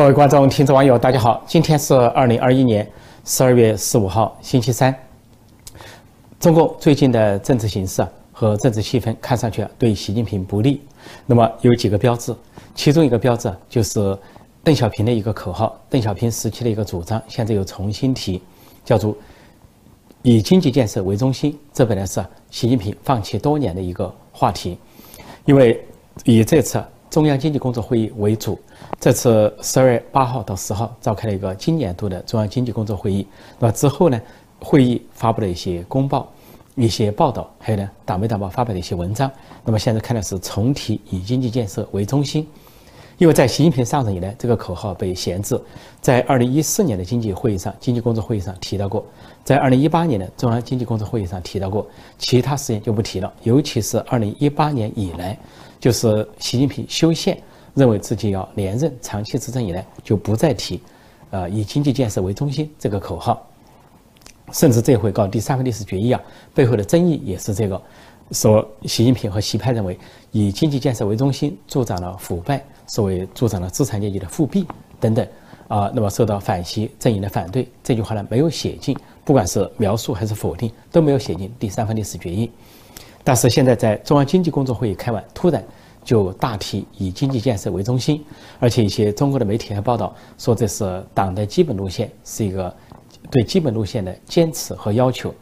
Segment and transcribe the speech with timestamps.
[0.00, 1.44] 各位观众、听众、网友，大家好！
[1.46, 2.90] 今天是二零二一年
[3.22, 4.94] 十二月十五号，星期三。
[6.40, 8.02] 中共最近的政治形势
[8.32, 10.80] 和政治气氛看上去对习近平不利。
[11.26, 12.34] 那么有几个标志，
[12.74, 14.18] 其中一个标志就是
[14.64, 18.40] 邓小平的一个口号，邓小平时期的一个主张，现在又重新提，
[18.82, 19.14] 叫做
[20.22, 21.54] 以经济建设为中心。
[21.74, 24.78] 这本来是习近平放弃多年的一个话题，
[25.44, 25.78] 因为
[26.24, 26.82] 以这次。
[27.10, 28.56] 中央经济工作会议为主，
[28.98, 33.26] 这次十二月八号到十号召开了一个今年度的中央经济工作会议。
[33.58, 34.20] 那之后呢，
[34.58, 36.30] 会议发布了一些公报、
[36.74, 39.30] 一些报道，还有呢，党媒党报发表的一些文章。
[39.64, 42.46] 那么现在看的是重提以经济建设为中心，
[43.16, 45.58] 因为在习近平上任以来，这个口号被闲置。
[46.02, 49.02] 在二零一四年的经济会议上，经济工作会议上提到过；
[49.44, 51.86] 在二零一八年的中央经济工作会议上提到过，
[52.18, 53.32] 其他时间就不提了。
[53.44, 55.38] 尤其是二零一八年以来。
[55.80, 57.42] 就是习近平修宪，
[57.74, 60.80] 认为自己要连任长期执政以来，就不再提，
[61.30, 63.46] 呃，以经济建设为中心这个口号。
[64.52, 66.20] 甚至这回搞第三份历史决议啊，
[66.52, 67.80] 背后的争议也是这个，
[68.32, 69.96] 说习近平和习派认为
[70.32, 74.66] 以经济建设为中心，助长了腐败，所谓助长了资产阶级的复辟
[74.98, 75.24] 等等，
[75.68, 77.68] 啊，那么受到反习阵营的反对。
[77.84, 82.50] 这句话呢，没有写进，不管是描述还是否定，都没有写进第三份历史决议。
[83.22, 85.64] 但是现在在中央经济工作会议开完，突然
[86.02, 88.24] 就大提以经济建设为中心，
[88.58, 92.74] 而且一些中国的媒体还报道说这是党的基本路线，是一个
[93.30, 95.34] 对基本路线的坚持和要求。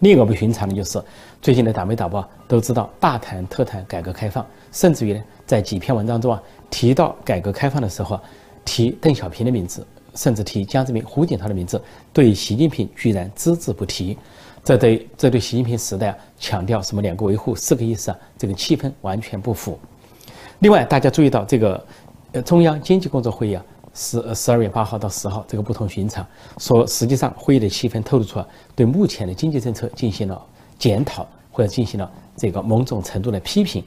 [0.00, 1.02] 另一个不寻常的就是
[1.42, 8.22] 最近的党媒导报都知道大谈特谈改革开放，甚至于呢在几篇文章中啊提到改革开放的时候啊
[8.64, 11.80] 提邓小平的名字，甚至提江泽民、胡锦涛的名字，
[12.12, 14.16] 对习近平居然只字不提。
[14.62, 19.78] 这对这对习近平时代强调什么两个维护四个意思啊，这个气氛完全不符。
[20.60, 21.86] 另外，大家注意到这个
[22.32, 26.26] 呃中央经济工作会议啊，十十二月八号到十号这个不同寻常，
[26.58, 30.40] 说实际上会议的气氛透露出啊，对目前的经济政策进行了
[30.78, 33.82] 检讨或者进行了这个某种程度的批评。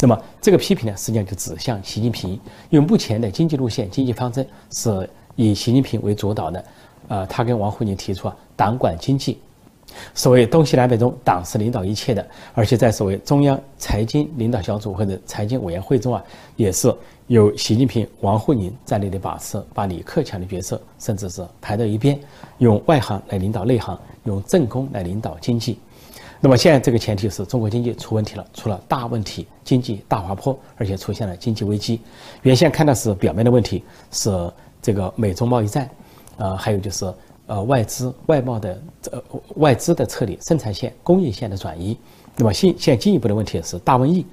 [0.00, 2.32] 那么这个批评呢，实际上就指向习近平，
[2.68, 6.64] 因为目前的经济路线、经济方针是以习近平为主导的。
[7.08, 9.38] 呃，他跟王沪宁提出啊，党管经济。
[10.14, 16.22] 所谓东西南北中，党是领导一切的，而且在所谓中央财经领导小组或者财经委员会中啊，
[16.56, 16.94] 也是
[17.28, 22.18] 有习近平、王沪宁在内的把持，把李克强的角色甚至是排到一边，
[22.58, 25.78] 用外行来领导内行，用政工来领导经济。
[26.40, 32.00] 那么现在这个前提是中国经济出问题了，出了大问题，经济大滑坡，而且出现了经济危机。
[32.42, 35.88] 原先看到是表面的问题，是这个美中贸易战，
[36.36, 37.10] 呃，还有就是。
[37.46, 39.22] 呃，外资外贸的呃
[39.54, 41.96] 外资的撤离，生产线、工业线的转移，
[42.36, 44.26] 那么现现在进一步的问题是大瘟疫，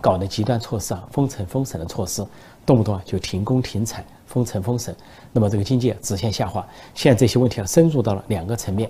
[0.00, 2.24] 搞的极端措施啊，封城封省的措施，
[2.64, 4.94] 动不动啊就停工停产、封城封省，
[5.32, 6.64] 那么这个经济直线下滑。
[6.94, 8.88] 现在这些问题啊，深入到了两个层面，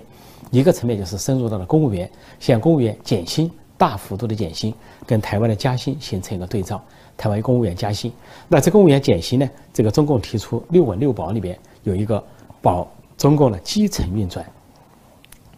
[0.51, 2.07] 一个层面就是深入到了公务员，
[2.39, 4.71] 现公务员减薪大幅度的减薪，
[5.07, 6.79] 跟台湾的加薪形成一个对照。
[7.17, 8.13] 台湾公务员加薪，
[8.47, 9.49] 那这公务员减薪呢？
[9.73, 12.23] 这个中共提出六稳六保里边有一个
[12.61, 12.87] 保。
[13.17, 14.45] 中共的基层运转，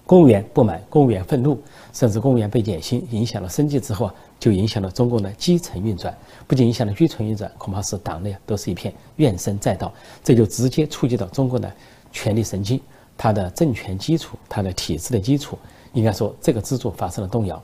[0.06, 1.60] 公务员不满，公务员愤怒，
[1.92, 9.92] 甚至公务员被减薪，影响了生计之后啊，就影响了中共的基层运转，不仅影响了基层运转，恐怕是党内都是一片怨声载道，
[10.24, 11.72] 这就直接触及到中共的
[12.12, 12.80] 权力神经，
[13.18, 15.58] 它的政权基础，它的体制的基础，
[15.94, 17.62] 应该说这个支柱发生了动摇。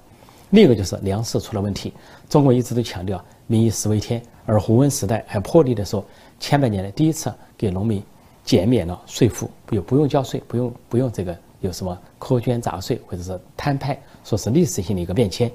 [0.50, 1.94] 另一个就是粮食出了问题，
[2.30, 6.04] 中国一直都强调民以食为天，而胡温时代还破例的说，
[6.40, 8.04] 千百年来第一次给农民。
[8.44, 15.50] 减免了税负，不用不用交税，不用不用这个有什么苛捐杂税或者是摊派，说是历史性的一个变迁。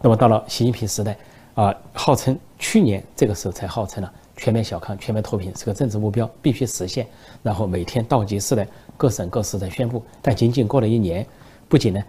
[0.00, 1.16] 那么到了习近平时代，
[1.54, 7.06] 啊，号称去年这个时候才号称了全面小康、全面脱贫是个政治目标，必须实现。
[7.42, 11.26] 然后每天倒计时的各省各市在宣布，但仅仅过了一年，
[11.68, 12.02] 不仅呢，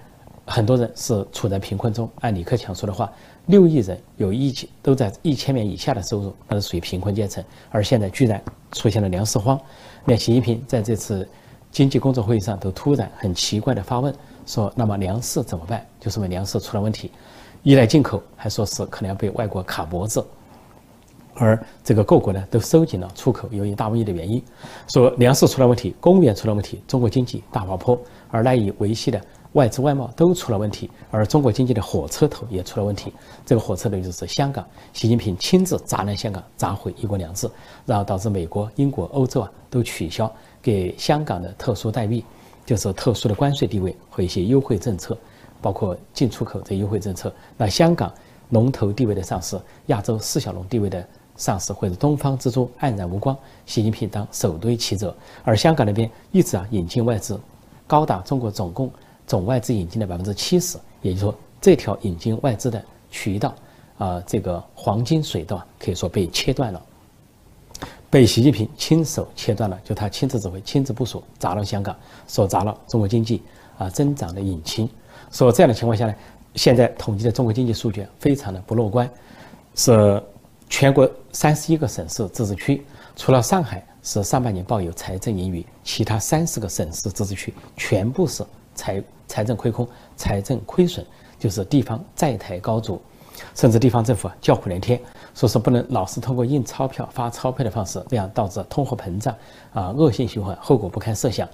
[0.45, 3.11] 很多人是处在贫困中，按李克强说的话。
[3.47, 7.43] 六亿人有一千都在一千元以下的收入，那是属于贫困阶层。
[7.69, 9.59] 而现在居然出现了粮食荒，
[10.03, 11.27] 那习近平在这次
[11.71, 14.13] 经济工作会议上都突然很奇怪的发问
[14.45, 17.11] 说：“那么粮食怎么办？”就说明粮食出了问题，
[17.63, 20.25] 依赖进口，还说是可能要被外国卡脖子。
[21.35, 24.41] 而这个各国呢都收紧了出口，由于大瘟疫的原因，
[24.87, 27.99] 说粮食出了问题，公务员出了问题，中国经济大滑坡，
[28.31, 29.21] 而赖以维系的。
[29.55, 33.13] 外资外贸都出了问题，而中国经济的火车头也出了问题。
[33.45, 37.49] 这个火车头就是香港，习近平亲自砸烂香港，砸毁一国两制，
[37.85, 40.29] 然后导致美国、英国、欧洲啊都取消
[40.61, 42.21] 给香港的特殊待遇，
[42.65, 45.17] 就是特殊的关税地位和一些优惠政策，
[45.61, 47.33] 包括进出口的优惠政策。
[47.55, 48.13] 那香港
[48.49, 53.33] 龙头地位的上市，亚洲四小龙地位的丧失或者东方之珠黯然无光，
[53.65, 55.15] 习近平当首堆其责。
[55.45, 57.39] 而香港那边一直啊引进外资，
[57.87, 58.91] 高达中国总共
[59.27, 63.55] 总外资引进的百分之七十，也就是说这条引进外资的渠道
[63.97, 66.81] 啊，这个黄金水道可以说被切断了，
[68.09, 71.95] 被习近平亲手切断了，就他亲自指挥、亲自部署，砸了香港，
[72.27, 73.41] 所砸了中国经济
[73.77, 74.89] 啊增长的引擎。
[75.31, 76.15] 所以这样的情况下呢，
[76.55, 79.09] 现在统计的中国经济数据非常的不乐观，
[79.75, 80.21] 是。
[80.67, 82.83] 全国三十一个省市自治区，
[83.15, 88.43] 除了上海是上半年报有财政盈余，其他三十个省市自治区全部是
[88.73, 91.05] 财财政亏空、财政亏损，
[91.39, 93.01] 就是地方债台高筑，
[93.53, 94.99] 甚至地方政府啊叫苦连天，
[95.33, 99.35] 说是不能老是通过印钞票、发钞票的方式，这样导致通货膨胀
[99.73, 101.47] 啊恶性循环，后果不堪设想。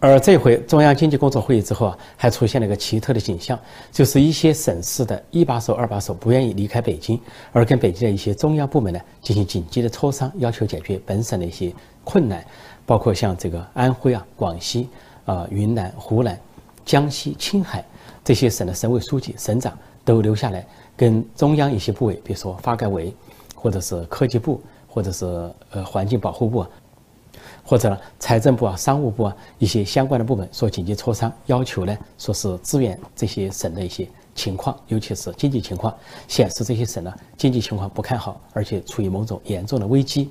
[0.00, 3.58] 而这回中央经济工作会议之后啊，还出现了一个奇特的景象，
[3.90, 7.18] 就是一些省市的一把手、二把手不愿意离开北京，
[7.52, 12.44] 而跟北京的一些中央部门呢进行紧急的磋商，要求解决本省的一些困难，
[12.84, 14.90] 包括像这个安徽啊、广西
[15.24, 16.38] 啊、云南、湖南、
[16.84, 17.84] 江西、青海
[18.24, 20.66] 这些省的省委书记、省长都留下来，
[20.96, 23.14] 跟中央一些部委，比如说发改委，
[23.54, 25.24] 或者是科技部，或者是
[25.70, 26.66] 呃环境保护部。
[27.66, 35.94] 或者财政部啊、商务部啊一些相关的部门说紧急磋商，要求呢说是支援这些省的一些情况，尤其是经济情况，
[36.28, 40.30] 显示这些省呢经济情况不看好，而且处于某种严重的危机。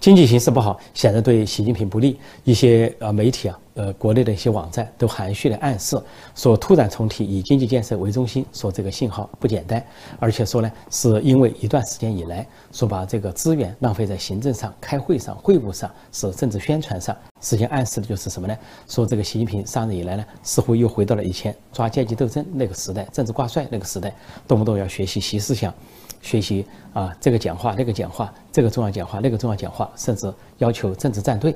[0.00, 2.18] 经济形势不好，显然对习近平不利。
[2.44, 6.02] 一些呃媒体啊，呃国内的一些网站都含蓄的暗示
[6.34, 9.84] 说，突然重提以经济建设为中心，说这个信号不简单，
[10.18, 17.14] 而且说呢，是因为一段时间以来，说把这个资源浪费在行政上、开会上、会务上，是政治宣传上。
[17.42, 18.56] 实际上暗示的就是什么呢？
[18.88, 24.14] 说这个习近平上任以来呢，似乎又回到了以前抓阶级斗争那个时代、政治挂帅那个时代，
[24.48, 25.74] 动不动要学习习思想。
[26.20, 31.54] 学习啊，这个讲话，那个讲话，这个重要讲话，那个重要讲话，甚至要求政治站队。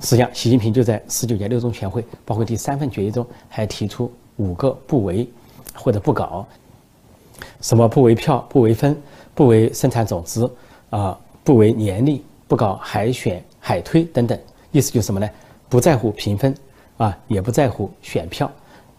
[0.00, 5.28] 实际上，习近平就在十九届六中全会，包括第三份决议中，还提出五个不为
[5.74, 6.46] 或者不搞，
[7.60, 8.96] 什么不为票、不为分、
[9.34, 10.48] 不为生产总值
[10.90, 14.38] 啊，不为年龄、不搞海选、海推等等。
[14.70, 15.28] 意思就是什么呢？
[15.68, 16.54] 不在乎评分
[16.96, 18.50] 啊，也不在乎选票，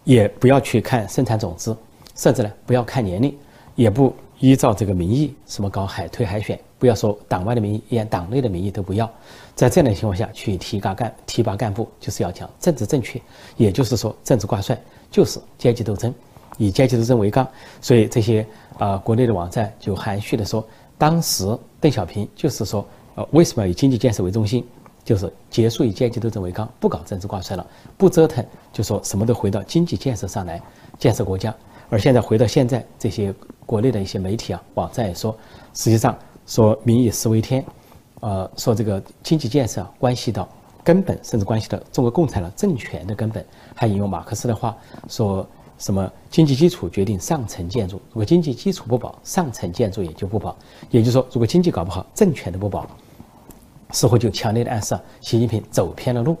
[0.04, 1.74] 也不要去看生产总值，
[2.14, 3.36] 甚至呢，不要看年龄，
[3.74, 4.14] 也不。
[4.42, 9.08] 依照这个民意，什么搞海推海选，不要说党外的民意，连党内的民意都不要。
[9.54, 13.22] 在这样的情况下去提拔干提拔干部，就是要讲政治正确，
[13.56, 14.76] 也就是说政治挂帅
[15.12, 16.12] 就是阶级斗争，
[16.58, 17.46] 以阶级斗争为纲。
[17.80, 18.44] 所以这些
[18.78, 20.66] 啊国内的网站就含蓄的说，
[20.98, 22.84] 当时邓小平就是说，
[23.14, 24.66] 呃为什么要以经济建设为中心，
[25.04, 27.64] 就是结束以阶级斗争为纲，不搞政治挂帅了，
[27.96, 30.60] 不折腾，就说什么都回到经济建设上来，
[30.98, 31.54] 建设国家。
[31.92, 33.34] 而现在回到现在，这些
[33.66, 35.36] 国内的一些媒体啊、网站也说，
[35.74, 36.16] 实际上
[36.46, 37.62] 说民以食为天，
[38.20, 40.48] 呃，说这个经济建设关系到
[40.82, 43.44] 根本，甚至关系到中国共产党政权的根本。
[43.74, 44.74] 还引用马克思的话，
[45.06, 45.46] 说
[45.76, 50.56] 什么经济基础决定上层建筑，如果经济基础不保，上层建筑也就不保。
[50.88, 52.86] 也就是说，如果经济搞不好，政权都不保。
[53.90, 56.34] 似乎就强烈的暗示习近平走偏了路。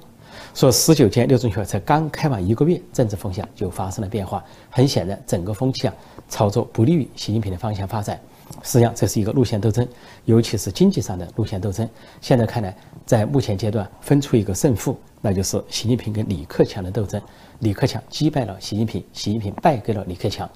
[0.54, 4.44] 说十九届六中全会才刚开完一个月，政治风向就发生了变化。
[4.70, 5.94] 很显然，整个风气啊，
[6.28, 8.20] 朝着不利于习近平的方向发展。
[8.62, 9.86] 实际上，这是一个路线斗争，
[10.26, 11.88] 尤其是经济上的路线斗争。
[12.20, 12.76] 现在看来，
[13.06, 17.20] 在目前阶段分出一个胜负，那就是习近平跟李克强的斗争。
[17.60, 20.48] 李克强击败了习近平，习近平败给了李克强。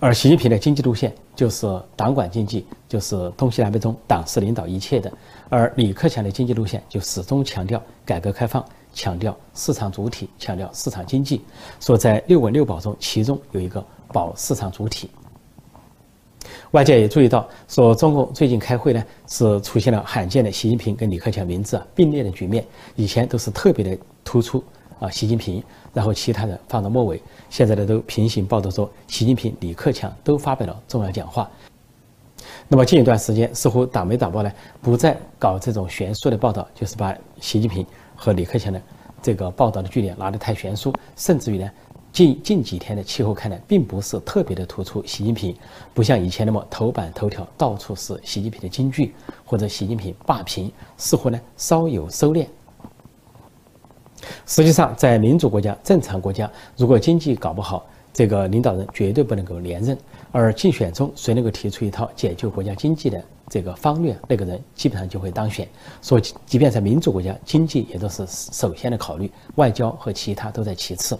[0.00, 5.12] 而习近平的经济路线就是党管经济，就是东西南北中，党是领导一切的。
[5.48, 11.42] 而李克强的经济路线就始终强调改革开放，强调市场主体，强调市场经济。
[11.80, 15.10] 说在六稳六保中，其中有一个保市场主体。
[16.72, 22.64] 外界也注意到，说中共最近开会呢，是出现了罕见的习近平跟李克强名字并列的局面。
[22.94, 24.62] 以前都是特别的突出
[24.98, 25.62] 啊，习近平，
[25.92, 27.20] 然后其他人放到末尾。
[27.48, 31.48] 现在呢，都平行报道说，习近平、李克强都发表了重要讲话。
[32.66, 34.52] 那么近一段时间，似乎党媒党报呢
[34.82, 37.86] 不再搞这种悬殊的报道，就是把习近平
[38.16, 38.80] 和李克强的
[39.22, 41.70] 这个报道的据点拿得太悬殊，甚至于呢，
[42.12, 45.54] 近近几天的气候看来，并不是特别的突出习近平，
[45.94, 49.14] 不像以前那么头版头条到处是习近平的金句
[49.44, 52.46] 或者习近平霸屏，似乎呢稍有收敛。
[54.46, 59.96] 实际上，在民主国家、正常国家，如果经济搞不好，这个领导人绝对不能够连任。
[60.30, 65.66] 而竞选中，谁能够提出一套解救国家经济的这个方略，那个人基本上就会当选。
[66.02, 71.18] 所以，即便在民主国家，经济也都是首先的考虑，外交和其他都在其次。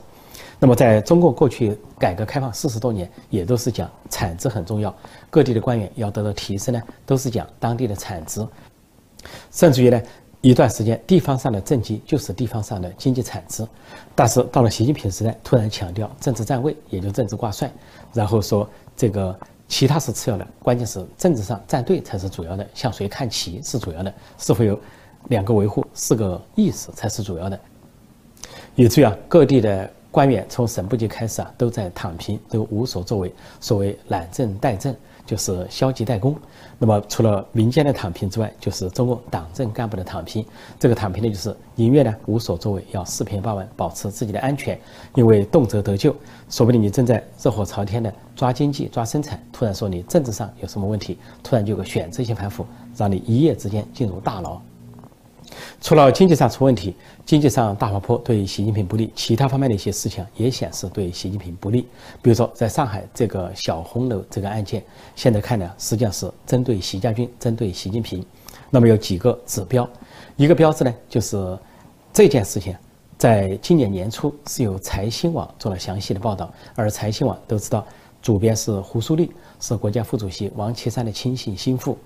[0.58, 4.94] 那么在中共过去改革开放四十多年，也都是讲产值很重要，
[5.30, 8.46] 各地的官员要得到提升呢，都是讲当地的产值，
[9.50, 10.02] 甚至于呢。
[10.40, 13.66] 一段时间，地方上的政绩就是地方上的经济产值，
[14.14, 17.68] 但是到了习近平时代，突然强调政治站位，也就政治挂帅，
[18.12, 24.78] 然后说这个其他是次要的，关键是政治上站队才是主要的，向谁看齐是主要的，是否有
[25.28, 27.58] 两个维护、四个意识才是主要的。
[28.76, 34.94] 以至于啊，各地的官员从省部级开始啊，都在躺平，都无所作为，所谓懒政怠政。
[35.28, 36.34] 就是消极怠工，
[36.78, 40.42] 那么除了民间的躺平之外，就是中共党政干部的躺平。
[40.80, 44.80] 这个躺平呢，就是宁愿呢无所作为，要四平八稳，保持自己的安全，
[45.14, 46.16] 因为动辄得救。
[46.48, 52.64] 说不定你正在热火朝天的抓经济、抓生产，突然说你政治上有什么问题，突然就有个选择性反腐，
[52.96, 54.58] 让你一夜之间进入大牢。
[55.80, 61.82] 除了经济上出问题，经济上大滑坡对习近平不利，其他方面的一些事情也显示对习近平不利。
[62.22, 64.82] 比如说，在上海这个小红楼这个案件，
[65.14, 68.24] 现在看呢，实际上是针对习家军，针对习近平。
[68.70, 69.88] 那么有几个指标，
[70.36, 71.58] 一个标志呢，就是
[72.12, 72.76] 这件事情
[73.16, 77.86] 在今年年初是由财新网做了详细的报道，而财新网都知道，
[78.20, 81.96] 主编是胡舒立，是国家副主席王岐山的亲信心腹。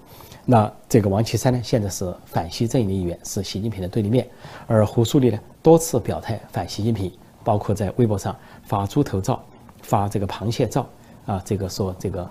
[0.45, 4.27] 那这个王岐山呢，现在是反西阵营的一员，是习近平的对立面。
[4.67, 7.13] 而胡树立呢，多次表态反习近平，
[7.45, 8.35] 包括在微博上
[8.65, 9.41] 发猪头照、
[9.83, 10.85] 发这个螃蟹照
[11.27, 12.29] 啊，这个说这个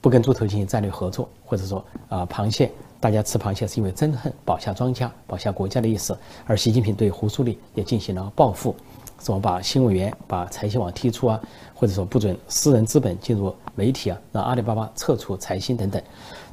[0.00, 6.16] 不跟猪头进行战略合作，或者说啊，螃蟹大家吃螃蟹是因为憎恨保下庄家、保下国家的意思。
[6.46, 8.76] 而习近平对胡树立也进行了报复。
[9.20, 11.40] 什么把新闻员、把财新网踢出啊，
[11.74, 16.00] 或者说不准私人资本进入媒体啊，让阿里巴巴撤出财新等等。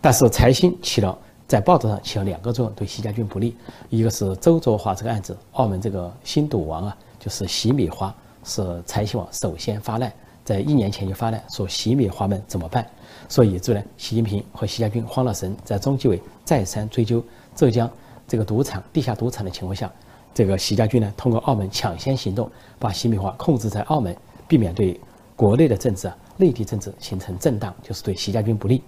[0.06, 3.58] 但是财新起了在报道上起了两个作用，对习家军不利。
[3.90, 12.88] 一个是周卓华这个案子，澳门这个新赌王啊，就是洗米花，是财新网首先发难，在一年前就发难，说洗米花们怎么办？
[13.28, 17.24] 所以以致呢，习近平和习家军慌了神，在中纪委再三追究
[17.56, 17.90] 浙江
[18.28, 19.92] 这个赌场地下赌场的情况下。
[20.36, 22.48] 这个习家军呢，通过澳门抢先行动，
[22.78, 24.16] 把洗米花控制在澳门，
[24.48, 25.02] 避免对
[25.36, 28.84] 国内的政治、啊、内地政治形成震荡，就是对习家军不利。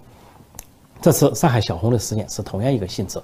[1.00, 3.20] 这次上海小红楼事件是同样一个性质，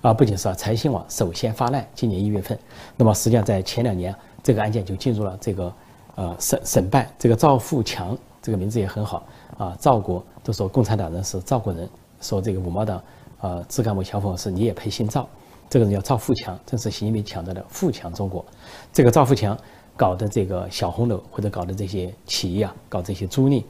[0.00, 2.58] 啊，不仅是啊财新网首先发难，今年一月份，
[2.96, 5.72] 那么实际上在前两年，这个案件就进入了这个
[6.14, 7.06] 呃审审办。
[7.18, 9.26] 这个赵富强这个名字也很好
[9.58, 11.88] 啊，赵国都说共产党人是赵国人，
[12.20, 13.02] 说这个五毛党
[13.40, 15.28] 呃，自干部小粉是你也配姓赵。
[15.70, 18.42] 这个人叫赵富强，正是习近平强调的“富强中国”。
[18.90, 19.56] 这个赵富强
[19.94, 23.62] 搞的这个小红楼，或者搞的这些企业啊，搞这些租赁，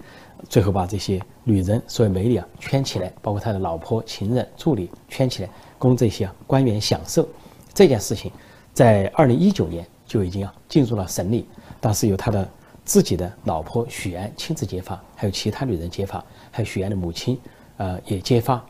[0.49, 7.27] 最后把这些女人、所谓美女啊圈起来，包括他的老婆、情人、助理圈起来，供这些官员享受。
[7.73, 8.31] 这件事情
[8.73, 11.47] 在二零一九年就已经啊进入了审理，
[11.81, 12.49] 当时由他的
[12.85, 17.39] 自己的老婆许安亲自揭发，还有其他女人揭发，还有许安的母亲，
[17.77, 18.65] 呃也揭发。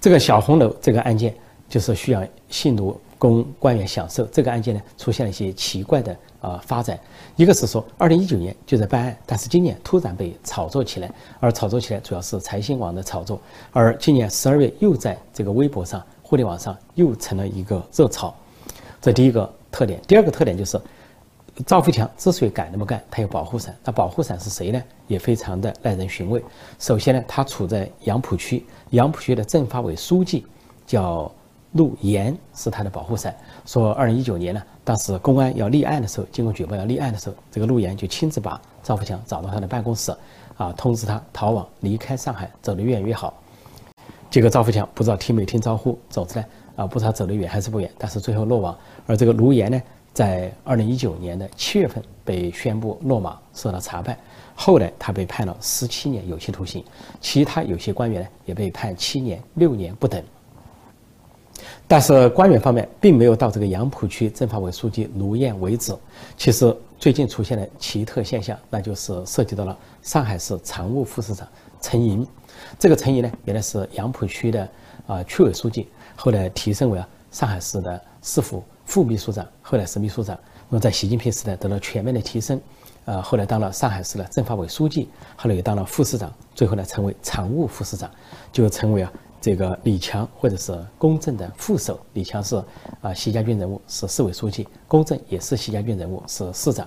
[0.00, 1.34] 这个小红楼这个案件。
[1.68, 6.98] 就是需要信奴供官员享受这个案件呢，出现了一些奇怪的呃发展。
[7.34, 13.40] 一个是说，二零一九年就在办案，但是今年突然被炒作起来，而炒作起来主要是财新网的炒作，
[13.72, 18.34] 而今年十二月又在这个微博上、互联网上又成了一个热潮。
[19.00, 20.00] 这第一个特点。
[20.06, 20.80] 第二个特点就是，
[21.64, 23.74] 赵富强之所以敢那么干，他有保护伞。
[23.84, 24.82] 那保护伞是谁呢？
[25.06, 26.42] 也非常的耐人寻味。
[26.78, 30.44] 首先呢，他处在杨浦区，杨浦区的政法委书记
[30.86, 31.30] 叫。
[31.76, 33.36] 陆岩是他的保护伞。
[33.66, 40.14] 说二零一九年呢，当时公安要立案的时候，经过举报要立案的时候，这个陆岩就亲自把赵富强找到他的办公室，
[40.56, 43.34] 啊，通知他逃往离开上海，走得越远越好。
[44.30, 48.76] 结果赵富强不知道听没听招呼，走出来啊，不知道走得远还是不远，但是最后落网。
[49.06, 54.18] 而这个卢岩呢，在二零一九年的七月份被宣布落马，受到查办，
[54.54, 56.82] 后来他被判了十七年有期徒刑，
[57.20, 60.22] 其他有些官员呢也被判七年、六年不等。
[61.88, 65.94] 但是官员方面并没有到这个杨浦区政法委书记卢燕为止。
[66.36, 71.46] 其实最近出现了奇特现象，那就是涉及到了上海市常务副市长
[71.80, 72.26] 陈莹。
[72.76, 74.68] 这个陈莹呢，原来是杨浦区的
[75.06, 80.36] 啊区委书记，后来提升为啊上海市的市府副秘书长，后来是秘书长。
[80.68, 82.60] 那么在习近平时代得到全面的提升，
[83.04, 88.10] 呃，后来当了上海市的政法委书记，后来又当了副市长，最后呢成为常务副市长，
[88.50, 89.12] 就成为啊。
[89.46, 92.60] 这个李强或者是公正的副手，李强是
[93.00, 96.84] 啊，习家军人物，是市委书记；公正也是习家军人物，是市长。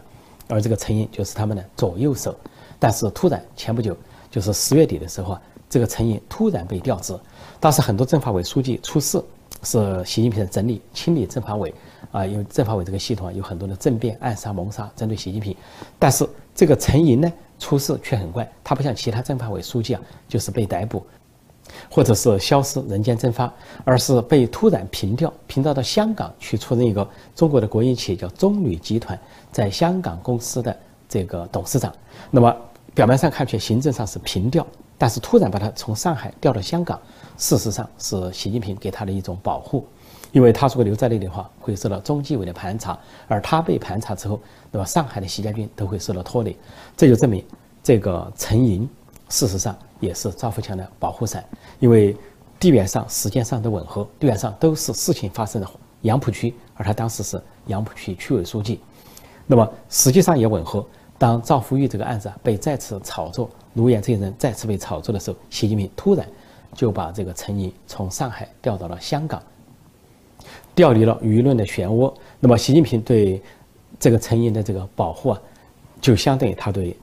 [0.49, 2.35] 而这个陈寅就是他们的左右手。
[2.77, 3.95] 但是突然前不久，
[4.29, 7.17] 就是十月底的时候啊，这个陈寅突然被调职。
[7.61, 9.23] 当时很多政法委书记出事，
[9.63, 11.73] 是习近平的整理清理政法委，
[12.11, 15.55] 啊，因为政法委这个系统啊有很多的政变、暗杀、谋杀针对习近平，
[15.97, 21.01] 但是这个陈寅呢出事却很怪，他不像其他政法委书记啊，就是被逮捕，
[21.89, 23.51] 或者是消失、人间蒸发，
[23.83, 29.19] 而是被突然平调，平调到香港去出任一个中国的国营企业叫中旅集团
[29.51, 31.93] 在香港公司的这个董事长。
[32.31, 32.55] 那么
[32.93, 34.65] 表面上看去行政上是平调，
[34.97, 36.99] 但是突然把他从上海调到香港，
[37.37, 39.85] 事实上是习近平给他的一种保护。
[40.31, 42.95] 因为他如果留在那里的话，会受到中纪委的盘查，
[43.27, 46.55] 而他被盘查之后，那么上海的习家军都会受到拖累。
[46.95, 47.43] 这就证明，
[47.81, 48.87] 这个陈寅
[49.29, 51.43] 事实上也是赵富强的保护伞，
[51.79, 52.15] 因为
[52.59, 55.67] 地缘上、时间上的吻合，地缘上都是事情发生的
[56.01, 58.79] 杨浦区，而他当时是杨浦区区委书记，
[59.47, 60.85] 那么实际上也吻合。
[61.17, 66.25] 当赵福玉这个案子被再次炒作，卢岩这些人再次被炒作的时候，习近平突然
[66.73, 69.43] 就把这个陈寅从上海调到了香港。
[70.73, 73.41] 调离了舆论的漩涡，那么习近平对
[73.99, 75.41] 这个陈寅的这个保护啊，
[75.99, 76.95] 就相当于他对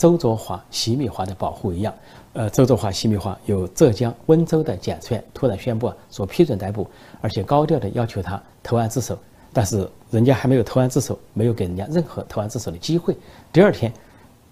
[0.00, 1.94] 周作华、习米华的保护一样。
[2.32, 6.88] 呃，周作华、习米华由浙江温州的检察院突然宣布啊，说批准逮捕，
[7.20, 9.18] 而且高调的要求他投案自首，
[9.52, 13.14] 但是人家还没有投案自首，没有给人家任何投案自首的机会。
[13.52, 13.92] 第二天，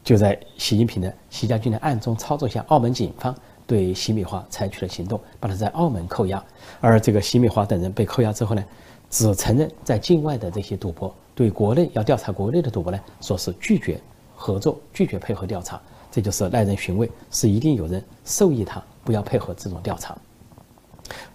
[0.04, 3.34] 就在习近平的习家军的暗中操作下，澳门警方。
[3.66, 6.44] 对习米华采取了行动，把他在澳门扣押，
[6.78, 8.62] 而这个习米华等人被扣押之后呢，
[9.08, 13.98] 只承认在境外的这些赌博，对国内要调查国内的赌博呢，说是拒绝
[14.40, 15.80] 合作，拒绝配合调查，
[16.12, 20.16] 这就是耐人寻味，是一定有人授意他不要配合这种调查。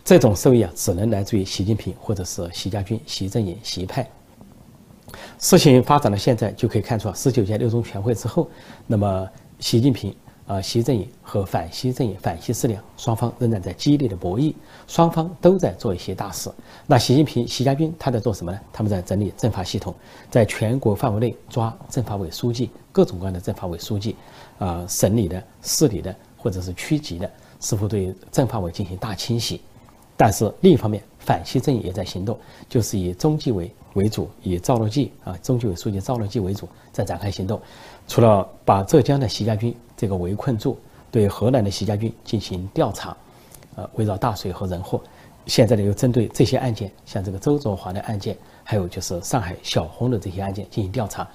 [0.06, 4.10] 这种受益啊，只能来自于习近平或者是习家军、习阵营、习派。
[5.38, 8.50] 事情发展到现在，就可以看出啊十九届六中全会之后，
[8.88, 9.30] 那么
[9.60, 10.16] 习近平。
[10.54, 14.54] 啊，习阵营和反习阵营、反习势力双方仍然在激烈的博弈，
[14.88, 16.52] 双方都在做一些大事。
[16.86, 18.60] 那习近平、习家军他在做什么呢？
[18.72, 19.96] 他们在整理政法系统，
[20.30, 24.16] 在全国范围内抓政法委书记，各种各样的政法委书记，
[24.60, 27.28] 啊，省里的、市里的或者是区级的，
[27.60, 29.60] 似乎对政法委进行大清洗。
[30.16, 32.38] 但是另一方面，反习阵营也在行动，
[32.70, 37.60] 就是以中纪委为主，以赵乐际啊，中纪委书记赵乐际为主，在展开行动。
[38.08, 39.74] 除了把浙江的习家军
[40.04, 40.78] 这个围困住，
[41.10, 43.16] 对河南的习家军进行调查，
[43.78, 45.02] 呃，围绕大水和人祸，
[45.46, 48.36] 现在呢又针对这些案件，像这个周作华的案件，
[48.66, 51.26] 还有就是上海小红的这些案件进行调查，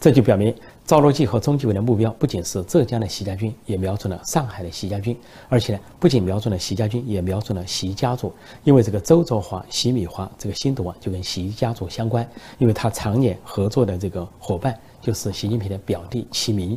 [0.00, 0.52] 这就表明。
[0.84, 5.16] 赵乐际和中纪委的目标不仅是浙江的习家军，也瞄准了上海的习家军，
[5.48, 8.34] 而且呢，不仅瞄准了习家军，也瞄准了习家族。
[8.64, 16.76] 因为这个周作华、习米华这个新毒啊，就跟习家族相关，因为他常年合作的这个伙伴就是习近平的表弟齐明。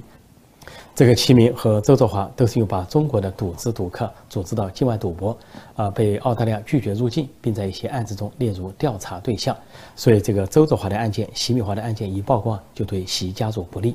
[0.95, 5.37] 这个齐明和周作华都是又把中国的赌资赌客组织到境外赌博，
[5.75, 9.53] 啊，被澳大利亚拒绝入境，并在一些案子中列入调查对象。
[9.93, 13.93] 所以，这个周作华的案件、席敏华的案件一曝光，就对习家族不利。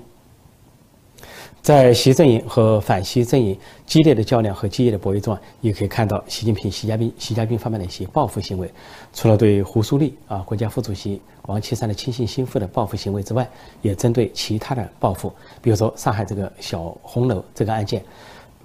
[1.62, 8.72] 在习阵营和反习阵营激烈的较量和激烈的博弈中啊，也可以看到习近平、习家兵、习家军方面的一些报复行为。
[9.12, 13.46] 除了对胡苏立啊，国家副主席王岐山的亲信心腹的报复行为之外，
[13.82, 15.30] 也针对其他的报复。
[15.60, 18.02] 比如说上海这个小红楼这个案件，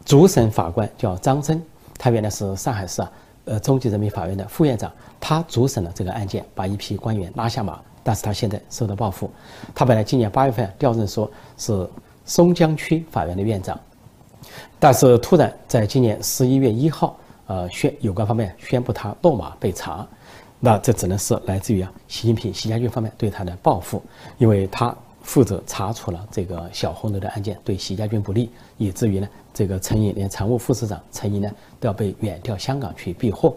[0.05, 1.62] 主审法官叫张真，
[1.97, 3.12] 他原来是上海市啊，
[3.43, 9.29] 呃，中级人民法院的副院长，他主审了这个案件，把一批官员拉下马，但是他现在受到报复。
[9.75, 11.86] 他本来今年八月份调任说是。
[12.26, 13.80] 松江区法院的院长，
[14.80, 20.06] 但是突然在今年十一月一号，呃，宣有关方面宣布他落马被查，
[20.60, 24.02] 那这只能是来自于啊习近平、习家军方面对他的报复，
[24.40, 33.56] 因为他负责查处了这个小红楼的案件，对习家军不利，以至于呢，这个陈毅连常务副市长陈毅呢都要被远调香港去避祸。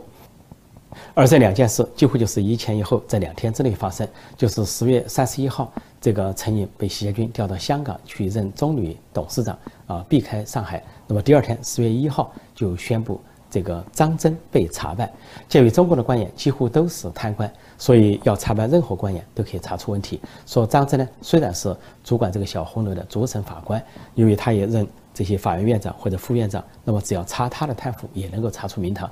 [1.14, 4.06] 而这两件事几乎就是一前一后，在两天之内发生。
[4.36, 10.82] 就是十月三十一号，这个陈颖被习家军调到香港去任中旅董事长，啊，避开上海。
[11.06, 13.20] 那么第二天，十月一号就宣布
[13.50, 15.10] 这个张真被查办。
[15.48, 20.20] 鉴于中国的官员几乎都是贪官，所以要查办任何官员都可以查出问题。
[20.46, 21.74] 说张真呢，虽然是
[22.04, 23.82] 主管这个小红楼的主审法官，
[24.14, 29.10] 因为他也任这些法院院长或者副院长，那么只要查他的贪腐，也能够查出名堂。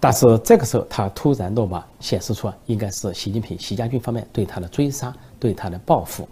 [0.00, 6.28] 但是这个时候，他突然落马，显示出啊，应该是习近平、习家军方面对他的追杀、对他的报复。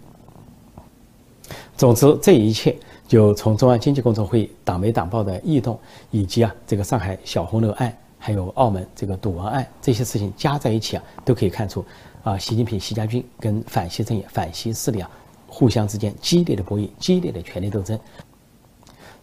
[1.77, 2.75] 总之，这一切
[3.07, 5.79] 就从中央经济工作会议党媒党报的异动，
[6.11, 11.85] 以及啊这个上海小红楼案，还有澳门这个赌王案这些事情加在一起啊，都可以看出
[12.23, 15.09] 啊，习近平、习家军跟反习阵营、反习势力啊，
[15.47, 17.97] 互相之间激烈的博弈、激烈的权力斗争。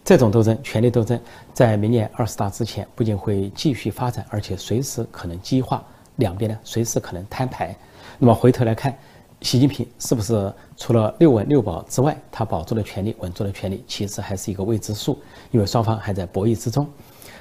[0.05, 1.19] 这种斗争、权力斗争，
[1.51, 5.83] 在明年二十大之前，不仅会继续发展，而且随时可能激化，
[6.17, 7.75] 两边呢随时可能摊牌。
[8.19, 8.95] 那么回头来看，
[9.41, 15.17] 习近平是不是除了六稳六保之外，他保住了权力、稳住了权力，其实还是一个未知数，
[15.49, 16.87] 因为双方还在博弈之中。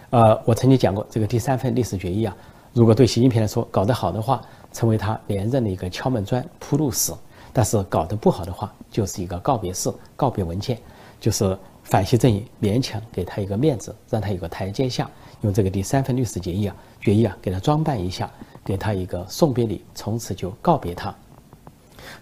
[0.08, 2.34] 呃，我曾经讲过，这个第三份历史决议啊，
[2.72, 4.40] 如果对习近平来说搞得好的话，
[4.72, 7.12] 成为他连任的一个敲门砖、铺路石；
[7.52, 10.78] 但是搞得不好的话，就是一个告别式、告别文件，
[11.20, 15.08] 就是反西阵营勉强给他一个面子，让他有个台阶下，
[15.42, 18.28] 用这个第三份律师决议啊，决议啊，给他装扮一下，
[18.64, 21.14] 给他一个送别礼，从此就告别他。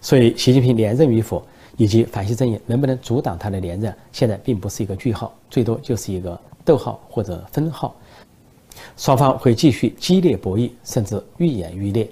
[0.00, 1.42] 所以，习近平连任与否，
[1.76, 6.38] 以及反西阵营能不能阻挡他的连任，现在并不是一个句号，最多就是一个。
[6.64, 7.92] 逗号或者分号，
[8.96, 12.08] 双方会继续激烈博弈，甚至愈演愈烈。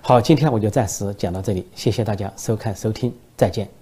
[0.00, 3.81] 好，今天我就暂时讲到这里，谢谢大家收看收听，再见。